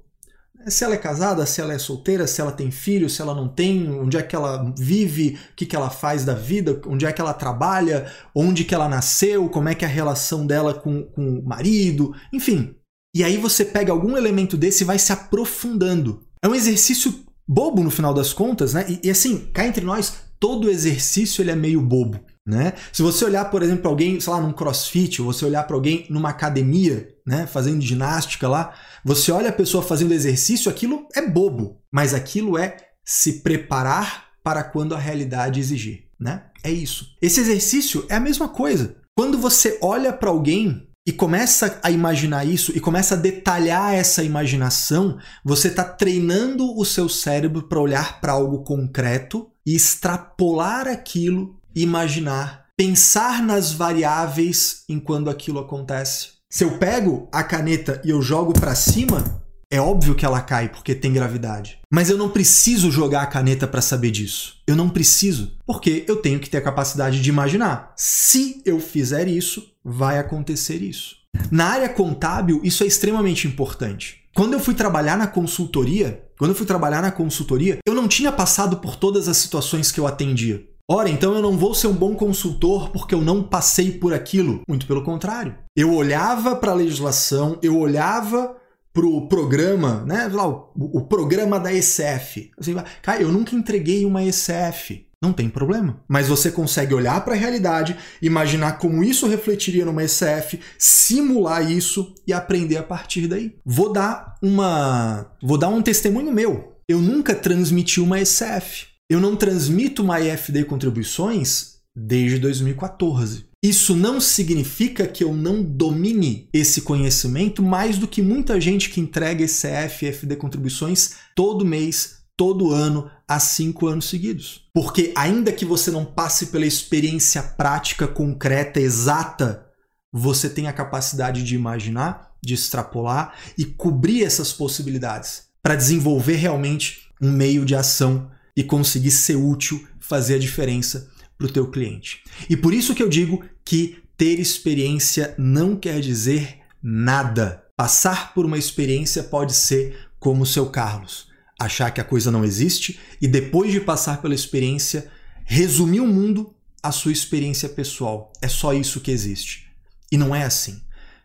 Se 0.68 0.84
ela 0.84 0.96
é 0.96 0.98
casada, 0.98 1.46
se 1.46 1.62
ela 1.62 1.74
é 1.74 1.78
solteira, 1.78 2.28
se 2.28 2.42
ela 2.42 2.52
tem 2.52 2.70
filho, 2.70 3.10
se 3.10 3.22
ela 3.22 3.34
não 3.34 3.48
tem, 3.48 3.90
onde 3.92 4.18
é 4.18 4.22
que 4.22 4.36
ela 4.36 4.74
vive, 4.78 5.40
o 5.52 5.56
que, 5.56 5.66
que 5.66 5.76
ela 5.76 5.90
faz 5.90 6.26
da 6.26 6.34
vida, 6.34 6.82
onde 6.86 7.06
é 7.06 7.12
que 7.14 7.22
ela 7.22 7.34
trabalha, 7.34 8.12
onde 8.36 8.66
que 8.66 8.76
ela 8.76 8.90
nasceu, 8.90 9.50
como 9.50 9.70
é 9.70 9.76
que 9.76 9.86
é 9.86 9.88
a 9.88 9.92
relação 9.92 10.46
dela 10.46 10.74
com, 10.74 11.04
com 11.04 11.40
o 11.40 11.46
marido, 11.46 12.14
enfim. 12.34 12.76
E 13.16 13.24
aí 13.24 13.38
você 13.38 13.66
pega 13.66 13.92
algum 13.92 14.18
elemento 14.18 14.58
desse 14.58 14.84
e 14.84 14.86
vai 14.86 15.00
se 15.00 15.12
aprofundando. 15.12 16.22
É 16.44 16.48
um 16.48 16.56
exercício 16.56 17.14
bobo 17.48 17.84
no 17.84 17.90
final 17.90 18.14
das 18.14 18.32
contas, 18.34 18.74
né? 18.74 18.86
E, 18.88 19.08
e 19.08 19.10
assim, 19.10 19.50
cá 19.52 19.66
entre 19.66 19.84
nós, 19.84 20.14
todo 20.40 20.70
exercício 20.70 21.42
ele 21.42 21.52
é 21.52 21.56
meio 21.56 21.82
bobo. 21.82 22.20
Né? 22.50 22.74
Se 22.92 23.04
você 23.04 23.24
olhar, 23.26 23.46
por 23.46 23.62
exemplo, 23.62 23.84
para 23.84 23.92
alguém, 23.92 24.20
sei 24.20 24.34
lá, 24.34 24.42
num 24.42 24.52
crossfit, 24.52 25.22
ou 25.22 25.32
você 25.32 25.46
olhar 25.46 25.62
para 25.68 25.76
alguém 25.76 26.08
numa 26.10 26.30
academia, 26.30 27.08
né, 27.24 27.46
fazendo 27.46 27.80
ginástica 27.80 28.50
lá, 28.50 28.74
você 29.06 29.32
olha 29.32 29.50
a 29.50 29.54
pessoa 29.54 29.84
fazendo 29.84 30.16
exercício, 30.16 30.68
aquilo 30.68 31.08
é 31.14 31.22
bobo, 31.22 31.80
mas 31.92 32.12
aquilo 32.12 32.58
é 32.58 32.76
se 33.06 33.44
preparar 33.44 34.30
para 34.44 34.64
quando 34.64 34.96
a 34.96 34.98
realidade 34.98 35.60
exigir, 35.60 36.06
né? 36.20 36.46
É 36.64 36.72
isso. 36.72 37.16
Esse 37.22 37.40
exercício 37.40 38.04
é 38.10 38.16
a 38.16 38.20
mesma 38.20 38.50
coisa. 38.50 38.96
Quando 39.16 39.38
você 39.38 39.78
olha 39.80 40.12
para 40.12 40.32
alguém 40.32 40.90
e 41.08 41.12
começa 41.12 41.80
a 41.84 41.92
imaginar 41.92 42.48
isso 42.48 42.76
e 42.76 42.80
começa 42.80 43.14
a 43.14 43.18
detalhar 43.18 43.94
essa 43.94 44.24
imaginação, 44.24 45.20
você 45.46 45.68
está 45.68 45.84
treinando 45.84 46.76
o 46.76 46.84
seu 46.84 47.08
cérebro 47.08 47.68
para 47.68 47.80
olhar 47.80 48.20
para 48.20 48.32
algo 48.32 48.64
concreto 48.64 49.52
e 49.64 49.76
extrapolar 49.76 50.88
aquilo 50.88 51.59
imaginar, 51.76 52.66
pensar 52.76 53.42
nas 53.42 53.72
variáveis 53.72 54.84
enquanto 54.88 55.30
aquilo 55.30 55.60
acontece. 55.60 56.40
Se 56.50 56.64
eu 56.64 56.78
pego 56.78 57.28
a 57.32 57.44
caneta 57.44 58.02
e 58.04 58.10
eu 58.10 58.22
jogo 58.22 58.54
para 58.54 58.74
cima, 58.74 59.44
é 59.72 59.80
óbvio 59.80 60.16
que 60.16 60.26
ela 60.26 60.42
cai 60.42 60.68
porque 60.68 60.96
tem 60.96 61.14
gravidade. 61.14 61.78
Mas 61.92 62.10
eu 62.10 62.18
não 62.18 62.30
preciso 62.30 62.90
jogar 62.90 63.22
a 63.22 63.28
caneta 63.28 63.68
para 63.68 63.82
saber 63.82 64.10
disso. 64.10 64.56
Eu 64.66 64.76
não 64.76 64.90
preciso, 64.90 65.58
porque 65.66 66.06
eu 66.08 66.16
tenho 66.16 66.40
que 66.40 66.50
ter 66.50 66.58
a 66.58 66.64
capacidade 66.64 67.22
de 67.22 67.30
imaginar. 67.30 67.94
Se 67.96 68.64
eu 68.66 68.80
fizer 68.80 69.28
isso, 69.28 69.72
vai 69.84 70.18
acontecer 70.18 70.82
isso. 70.82 71.18
Na 71.52 71.66
área 71.66 71.90
contábil, 71.90 72.62
isso 72.64 72.84
é 72.84 72.88
extremamente 72.88 73.48
importante. 73.48 74.24
Quando 74.34 74.54
eu 74.54 74.60
fui 74.60 74.74
trabalhar 74.74 75.18
na 75.18 75.28
consultoria, 75.28 76.24
quando 76.38 76.52
eu 76.52 76.56
fui 76.56 76.66
trabalhar 76.66 77.02
na 77.02 77.12
consultoria, 77.12 77.78
eu 77.86 77.94
não 77.94 78.08
tinha 78.08 78.32
passado 78.32 78.78
por 78.78 78.96
todas 78.96 79.28
as 79.28 79.38
situações 79.38 79.92
que 79.92 80.00
eu 80.00 80.08
atendia. 80.08 80.66
Ora, 80.92 81.08
então 81.08 81.36
eu 81.36 81.42
não 81.42 81.56
vou 81.56 81.76
ser 81.76 81.86
um 81.86 81.94
bom 81.94 82.16
consultor 82.16 82.90
porque 82.90 83.14
eu 83.14 83.22
não 83.22 83.44
passei 83.44 83.92
por 83.92 84.12
aquilo. 84.12 84.62
Muito 84.68 84.88
pelo 84.88 85.04
contrário. 85.04 85.56
Eu 85.76 85.94
olhava 85.94 86.56
para 86.56 86.72
a 86.72 86.76
legislação, 86.76 87.60
eu 87.62 87.78
olhava 87.78 88.58
para 88.92 89.06
o 89.06 89.28
programa, 89.28 90.04
né? 90.08 90.28
O, 90.34 90.98
o, 90.98 91.02
programa 91.06 91.60
da 91.60 91.72
ECF. 91.72 92.50
Assim, 92.60 92.76
cara, 93.04 93.22
eu 93.22 93.32
nunca 93.32 93.56
entreguei 93.56 94.04
uma 94.04 94.24
ECF. 94.24 95.06
Não 95.22 95.32
tem 95.32 95.48
problema. 95.48 96.02
Mas 96.08 96.28
você 96.28 96.50
consegue 96.52 96.96
olhar 96.96 97.24
para 97.24 97.36
a 97.36 97.38
realidade, 97.38 97.96
imaginar 98.20 98.80
como 98.80 99.04
isso 99.04 99.28
refletiria 99.28 99.86
numa 99.86 100.04
ECF, 100.04 100.60
simular 100.78 101.70
isso 101.70 102.16
e 102.26 102.34
aprender 102.34 102.78
a 102.78 102.84
partir 102.84 103.28
daí. 103.28 103.56
Vou 103.64 103.94
dar 103.94 104.34
uma, 104.42 105.32
vou 105.40 105.58
dar 105.58 105.70
um 105.70 105.84
testemunho 105.84 106.34
meu. 106.34 106.74
Eu 106.88 107.00
nunca 107.00 107.36
transmiti 107.36 108.02
uma 108.02 108.20
ECF. 108.20 108.89
Eu 109.10 109.20
não 109.20 109.36
transmito 109.36 110.04
uma 110.04 110.22
IFD 110.22 110.66
contribuições 110.66 111.80
desde 111.96 112.38
2014. 112.38 113.46
Isso 113.62 113.96
não 113.96 114.22
significa 114.22 115.08
que 115.08 115.24
eu 115.24 115.34
não 115.34 115.64
domine 115.64 116.48
esse 116.54 116.82
conhecimento 116.82 117.64
mais 117.64 117.98
do 117.98 118.08
que 118.08 118.22
muita 118.22 118.62
gente 118.62 118.88
que 118.92 119.02
entrega 119.02 119.44
ECF 119.44 120.06
e 120.06 120.10
FD 120.10 120.36
contribuições 120.36 121.16
todo 121.36 121.66
mês, 121.66 122.20
todo 122.38 122.72
ano, 122.72 123.10
há 123.28 123.40
cinco 123.40 123.88
anos 123.88 124.06
seguidos. 124.06 124.70
Porque 124.72 125.12
ainda 125.16 125.52
que 125.52 125.66
você 125.66 125.90
não 125.90 126.06
passe 126.06 126.46
pela 126.46 126.68
experiência 126.68 127.42
prática, 127.42 128.08
concreta, 128.08 128.80
exata, 128.80 129.66
você 130.14 130.48
tem 130.48 130.68
a 130.68 130.74
capacidade 130.74 131.44
de 131.44 131.56
imaginar, 131.56 132.32
de 132.42 132.54
extrapolar 132.54 133.34
e 133.58 133.66
cobrir 133.66 134.24
essas 134.24 134.54
possibilidades 134.54 135.46
para 135.64 135.76
desenvolver 135.76 136.36
realmente 136.36 137.10
um 137.20 137.32
meio 137.32 137.66
de 137.66 137.76
ação 137.76 138.30
e 138.60 138.64
conseguir 138.66 139.12
ser 139.12 139.38
útil, 139.38 139.88
fazer 140.02 140.36
a 140.36 140.38
diferença 140.38 141.10
para 141.38 141.48
o 141.48 141.50
teu 141.50 141.72
cliente. 141.72 142.22
E 142.50 142.58
por 142.58 142.74
isso 142.74 142.94
que 142.94 143.02
eu 143.02 143.08
digo 143.08 143.42
que 143.64 144.04
ter 144.18 144.38
experiência 144.38 145.34
não 145.38 145.78
quer 145.78 146.02
dizer 146.02 146.58
nada. 146.84 147.64
Passar 147.78 148.34
por 148.34 148.46
uma 148.46 148.58
experiência 148.58 149.24
pode 149.24 149.54
ser 149.54 150.10
como 150.20 150.44
o 150.44 150.46
seu 150.46 150.66
Carlos, 150.66 151.30
achar 151.58 151.90
que 151.92 152.02
a 152.02 152.04
coisa 152.04 152.30
não 152.30 152.44
existe 152.44 153.00
e 153.22 153.30
depois 153.30 153.72
de 153.72 153.80
passar 153.80 154.22
pela 154.22 154.36
experiência, 154.36 155.10
resumir 155.46 156.02
o 156.02 156.08
mundo 156.08 156.54
à 156.84 156.92
sua 156.92 157.14
experiência 157.14 157.70
pessoal. 157.70 158.34
É 158.42 158.50
só 158.50 158.74
isso 158.74 159.00
que 159.00 159.10
existe. 159.10 159.72
E 160.12 160.18
não 160.18 160.36
é 160.36 160.44
assim. 160.44 160.82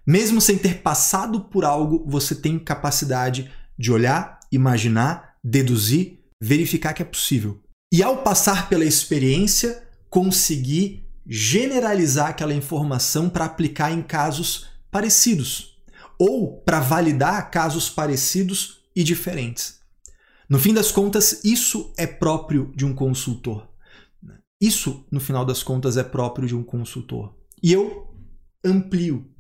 Mesmo 0.07 0.41
sem 0.41 0.57
ter 0.57 0.83
passado 0.83 1.41
por 1.41 1.65
algo, 1.65 2.05
você 2.07 2.33
tem 2.33 2.61
capacidade 2.61 3.51
de 3.77 3.91
olhar, 3.91 4.39
imaginar, 4.53 5.35
deduzir 5.43 6.23
verificar 6.45 6.93
que 6.93 7.03
é 7.03 7.07
possível. 7.07 7.61
E 7.93 8.03
ao 8.03 8.19
passar 8.23 8.69
pela 8.69 8.85
experiência, 8.85 9.83
conseguir 10.11 11.09
generalizar 11.27 12.29
aquela 12.29 12.53
informação 12.53 13.31
para 13.31 13.47
aplicar 13.47 13.91
em 13.91 14.03
casos 14.03 14.67
parecidos 14.91 15.79
ou 16.19 16.61
para 16.61 16.81
validar 16.81 17.51
casos 17.51 17.89
parecidos 17.89 18.83
e 18.95 19.03
diferentes. 19.03 19.81
No 20.49 20.59
fim 20.59 20.75
das 20.75 20.93
contas, 20.93 21.43
isso 21.43 21.93
é 21.97 22.07
próprio 22.07 22.73
de 22.77 22.85
um 22.85 22.95
consultor. 22.95 23.67
Isso, 24.61 25.05
no 25.11 25.21
final 25.21 25.45
das 25.45 25.63
contas, 25.63 25.97
é 25.97 26.05
próprio 26.05 26.47
de 26.47 26.55
um 26.55 26.63
consultor. 26.63 27.35
E 27.63 27.73
eu 27.73 28.15
amplio 28.65 29.31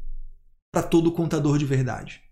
para 0.73 0.83
todo 0.83 1.13
contador 1.13 1.59
de 1.59 1.67
verdade. 1.67 2.24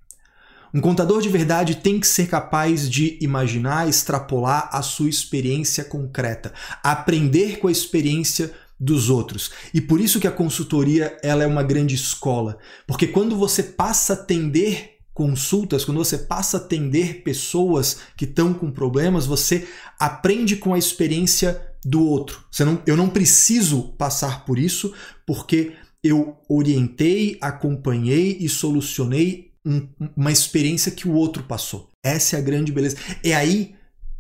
Um 0.75 0.81
contador 0.81 1.21
de 1.21 1.29
verdade 1.29 1.77
tem 1.77 2.01
que 2.01 2.07
ser 2.07 2.29
capaz 2.29 2.89
de 2.89 3.19
imaginar, 3.21 3.89
extrapolar 3.89 4.71
a 4.73 4.81
sua 4.81 5.09
experiência 5.09 5.85
concreta, 5.85 6.53
aprender 6.83 7.59
com 7.59 7.69
a 7.69 7.73
experiência 7.73 8.51
dos 8.81 9.11
outros. 9.11 9.51
E 9.75 9.81
por 9.81 10.01
isso 10.01 10.19
que 10.19 10.27
a 10.27 10.33
consultoria 10.33 11.17
ela 11.23 11.45
é 11.45 11.47
uma 11.47 11.63
grande 11.63 11.95
escola, 11.95 12.59
porque 12.87 13.07
quando 13.07 13.37
você 13.37 13.63
passa 13.63 14.15
a 14.15 14.17
atender 14.17 14.93
consultas, 15.13 15.85
quando 15.85 15.99
você 15.99 16.17
passa 16.17 16.57
a 16.57 16.61
atender 16.61 17.23
pessoas 17.23 17.99
que 18.17 18.25
estão 18.25 18.55
com 18.55 18.71
problemas, 18.71 19.27
você 19.27 19.69
aprende 20.01 20.57
com 20.57 20.73
a 20.73 20.79
experiência 20.79 21.61
do 21.85 22.03
outro. 22.03 22.45
Não, 22.61 22.83
eu 22.87 22.97
não 22.97 23.11
preciso 23.11 23.93
passar 23.99 24.47
por 24.47 24.59
isso 24.59 24.95
porque 25.27 25.75
eu 26.03 26.39
orientei, 26.49 27.37
acompanhei 27.41 28.39
e 28.41 28.49
solucionei 28.49 29.52
um, 29.65 29.89
uma 30.17 30.33
experiência 30.33 30.93
que 30.93 31.09
o 31.09 31.13
outro 31.13 31.43
passou. 31.43 31.89
Essa 32.03 32.37
é 32.37 32.39
a 32.39 32.43
grande 32.43 32.73
beleza. 32.73 32.97
É 33.23 33.35
aí 33.35 33.75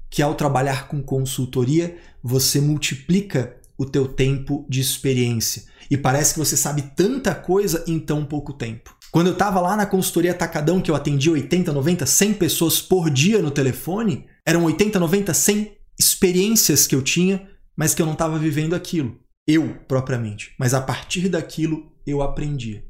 que 0.08 0.22
ao 0.22 0.34
trabalhar 0.34 0.88
com 0.88 1.02
consultoria, 1.02 1.96
você 2.22 2.60
multiplica 2.60 3.56
o 3.76 3.86
teu 3.86 4.06
tempo 4.06 4.66
de 4.68 4.80
experiência. 4.80 5.64
E 5.90 5.96
parece 5.96 6.34
que 6.34 6.38
você 6.38 6.56
sabe 6.56 6.82
tanta 6.94 7.34
coisa 7.34 7.82
em 7.86 7.98
tão 7.98 8.24
pouco 8.24 8.52
tempo. 8.52 8.94
Quando 9.10 9.26
eu 9.28 9.32
estava 9.32 9.60
lá 9.60 9.76
na 9.76 9.86
consultoria 9.86 10.30
Atacadão, 10.30 10.80
que 10.80 10.90
eu 10.90 10.94
atendi 10.94 11.28
80, 11.28 11.72
90, 11.72 12.06
100 12.06 12.34
pessoas 12.34 12.80
por 12.80 13.10
dia 13.10 13.42
no 13.42 13.50
telefone, 13.50 14.26
eram 14.46 14.64
80, 14.64 14.98
90, 14.98 15.34
100 15.34 15.76
experiências 15.98 16.86
que 16.86 16.94
eu 16.94 17.02
tinha, 17.02 17.48
mas 17.76 17.94
que 17.94 18.00
eu 18.00 18.06
não 18.06 18.14
estava 18.14 18.38
vivendo 18.38 18.74
aquilo. 18.74 19.18
Eu, 19.46 19.76
propriamente. 19.88 20.54
Mas 20.58 20.72
a 20.72 20.80
partir 20.80 21.28
daquilo, 21.28 21.90
eu 22.06 22.22
aprendi. 22.22 22.84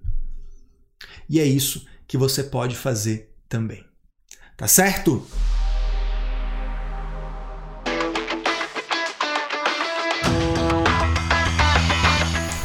E 1.29 1.41
é 1.41 1.45
isso 1.45 1.87
que 2.13 2.19
você 2.19 2.45
pode 2.45 2.77
fazer 2.77 3.33
também. 3.49 3.83
Tá 4.55 4.69
certo? 4.69 5.27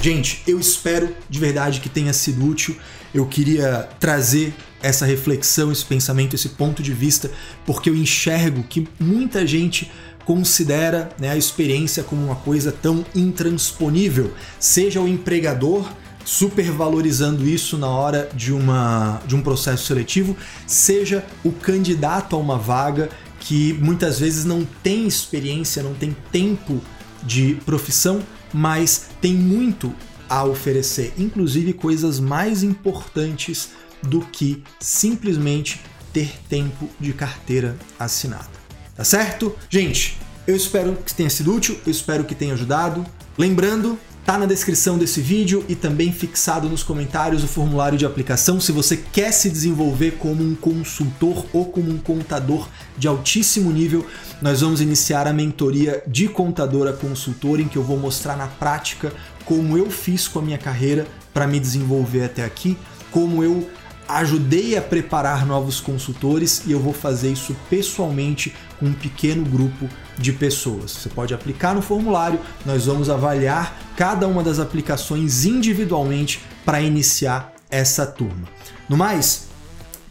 Gente, 0.02 0.44
eu 0.46 0.60
espero 0.60 1.16
de 1.30 1.40
verdade 1.40 1.80
que 1.80 1.88
tenha 1.88 2.12
sido 2.12 2.46
útil. 2.46 2.76
Eu 3.14 3.26
queria 3.26 3.88
trazer 4.02 4.54
essa 4.84 5.06
reflexão, 5.06 5.72
esse 5.72 5.86
pensamento, 5.86 6.36
esse 6.36 6.50
ponto 6.50 6.84
de 6.84 6.92
vista, 6.92 7.32
porque 7.66 7.90
eu 7.90 7.96
enxergo 7.96 8.64
que 8.64 8.86
muita 9.00 9.48
gente 9.48 9.90
considera 10.26 11.08
né, 11.18 11.30
a 11.30 11.38
experiência 11.38 12.04
como 12.04 12.22
uma 12.22 12.36
coisa 12.36 12.70
tão 12.70 13.06
intransponível, 13.16 14.34
seja 14.60 15.00
o 15.00 15.08
empregador 15.08 15.90
supervalorizando 16.28 17.48
isso 17.48 17.78
na 17.78 17.88
hora 17.88 18.30
de, 18.36 18.52
uma, 18.52 19.22
de 19.26 19.34
um 19.34 19.42
processo 19.42 19.86
seletivo, 19.86 20.36
seja 20.68 21.26
o 21.42 21.54
candidato 21.54 22.36
a 22.36 22.40
uma 22.40 22.58
vaga 22.58 23.10
que 23.40 23.72
muitas 23.80 24.20
vezes 24.20 24.44
não 24.44 24.68
tem 24.84 25.08
experiência, 25.08 25.82
não 25.82 25.94
tem 25.94 26.14
tempo 26.30 26.82
de 27.24 27.56
profissão, 27.66 28.22
mas 28.54 29.08
tem 29.22 29.34
muito 29.34 29.96
a 30.28 30.44
oferecer, 30.44 31.14
inclusive 31.18 31.72
coisas 31.72 32.20
mais 32.20 32.62
importantes 32.62 33.70
do 34.04 34.20
que 34.20 34.62
simplesmente 34.82 35.80
ter 36.12 36.38
tempo 36.50 36.90
de 37.00 37.14
carteira 37.14 37.78
assinada. 37.98 38.50
Tá 38.94 39.06
certo? 39.06 39.56
Gente, 39.70 40.18
eu 40.46 40.58
espero 40.58 40.94
que 41.06 41.14
tenha 41.14 41.30
sido 41.30 41.56
útil, 41.56 41.80
eu 41.86 41.92
espero 41.92 42.26
que 42.26 42.36
tenha 42.36 42.54
ajudado. 42.54 43.06
Lembrando, 43.38 43.98
tá 44.28 44.38
na 44.38 44.46
descrição 44.46 44.98
desse 44.98 45.22
vídeo 45.22 45.64
e 45.70 45.74
também 45.74 46.12
fixado 46.12 46.68
nos 46.68 46.84
comentários 46.84 47.46
o 47.46 47.48
formulário 47.48 47.98
de 47.98 48.06
aplicação 48.06 48.60
se 48.60 48.74
você 48.74 48.98
quer 48.98 49.32
se 49.32 49.50
desenvolver 49.50 50.18
como 50.20 50.44
um 50.44 50.54
consultor 50.54 51.46
ou 51.54 51.68
como 51.68 51.90
um 51.90 51.98
contador 51.98 52.68
de 52.98 53.08
altíssimo 53.08 53.72
nível. 53.72 54.06
Nós 54.42 54.60
vamos 54.60 54.82
iniciar 54.82 55.28
a 55.28 55.32
mentoria 55.32 56.04
de 56.06 56.28
contador 56.28 56.90
a 56.90 56.92
consultor 56.92 57.62
em 57.62 57.70
que 57.70 57.78
eu 57.78 57.84
vou 57.84 57.98
mostrar 57.98 58.36
na 58.36 58.48
prática 58.48 59.14
como 59.46 59.78
eu 59.78 59.90
fiz 59.90 60.28
com 60.28 60.40
a 60.40 60.42
minha 60.42 60.58
carreira 60.58 61.08
para 61.34 61.48
me 61.48 61.58
desenvolver 61.58 62.26
até 62.26 62.44
aqui, 62.44 62.78
como 63.10 63.42
eu 63.42 63.66
ajudei 64.10 64.78
a 64.78 64.82
preparar 64.82 65.46
novos 65.46 65.80
consultores 65.80 66.64
e 66.66 66.74
eu 66.74 66.82
vou 66.82 66.94
fazer 66.94 67.32
isso 67.32 67.56
pessoalmente 67.70 68.54
com 68.80 68.88
um 68.88 68.94
pequeno 68.94 69.44
grupo 69.46 69.88
de 70.18 70.34
pessoas. 70.34 70.92
Você 70.92 71.10
pode 71.10 71.34
aplicar 71.34 71.74
no 71.74 71.82
formulário, 71.82 72.40
nós 72.66 72.86
vamos 72.86 73.10
avaliar 73.10 73.78
cada 73.96 74.28
uma 74.28 74.44
das 74.44 74.60
aplicações 74.60 75.46
individualmente 75.46 76.42
para 76.66 76.82
iniciar 76.82 77.54
essa 77.70 78.06
turma. 78.06 78.48
No 78.88 78.96
mais, 78.96 79.48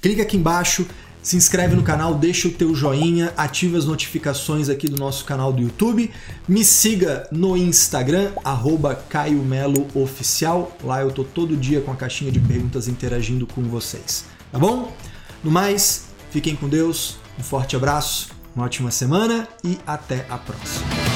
clica 0.01 0.23
aqui 0.23 0.37
embaixo, 0.37 0.87
se 1.27 1.37
inscreve 1.37 1.75
no 1.75 1.83
canal, 1.83 2.15
deixa 2.15 2.47
o 2.47 2.53
teu 2.53 2.73
joinha, 2.73 3.33
ativa 3.37 3.77
as 3.77 3.85
notificações 3.85 4.69
aqui 4.69 4.89
do 4.89 4.97
nosso 4.97 5.25
canal 5.25 5.53
do 5.53 5.61
YouTube, 5.61 6.09
me 6.47 6.63
siga 6.63 7.27
no 7.33 7.57
Instagram, 7.57 8.31
arroba 8.45 8.95
Caio 8.95 9.43
Melo 9.43 9.89
Oficial, 9.93 10.77
lá 10.85 11.01
eu 11.01 11.11
tô 11.11 11.25
todo 11.25 11.57
dia 11.57 11.81
com 11.81 11.91
a 11.91 11.97
caixinha 11.97 12.31
de 12.31 12.39
perguntas 12.39 12.87
interagindo 12.87 13.45
com 13.45 13.63
vocês, 13.63 14.25
tá 14.53 14.59
bom? 14.61 14.95
No 15.43 15.51
mais, 15.51 16.05
fiquem 16.31 16.55
com 16.55 16.69
Deus, 16.69 17.17
um 17.37 17.43
forte 17.43 17.75
abraço, 17.75 18.29
uma 18.57 18.65
ótima 18.65 18.91
semana 18.91 19.47
e 19.63 19.79
até 19.87 20.27
a 20.31 20.39
próxima. 20.39 21.16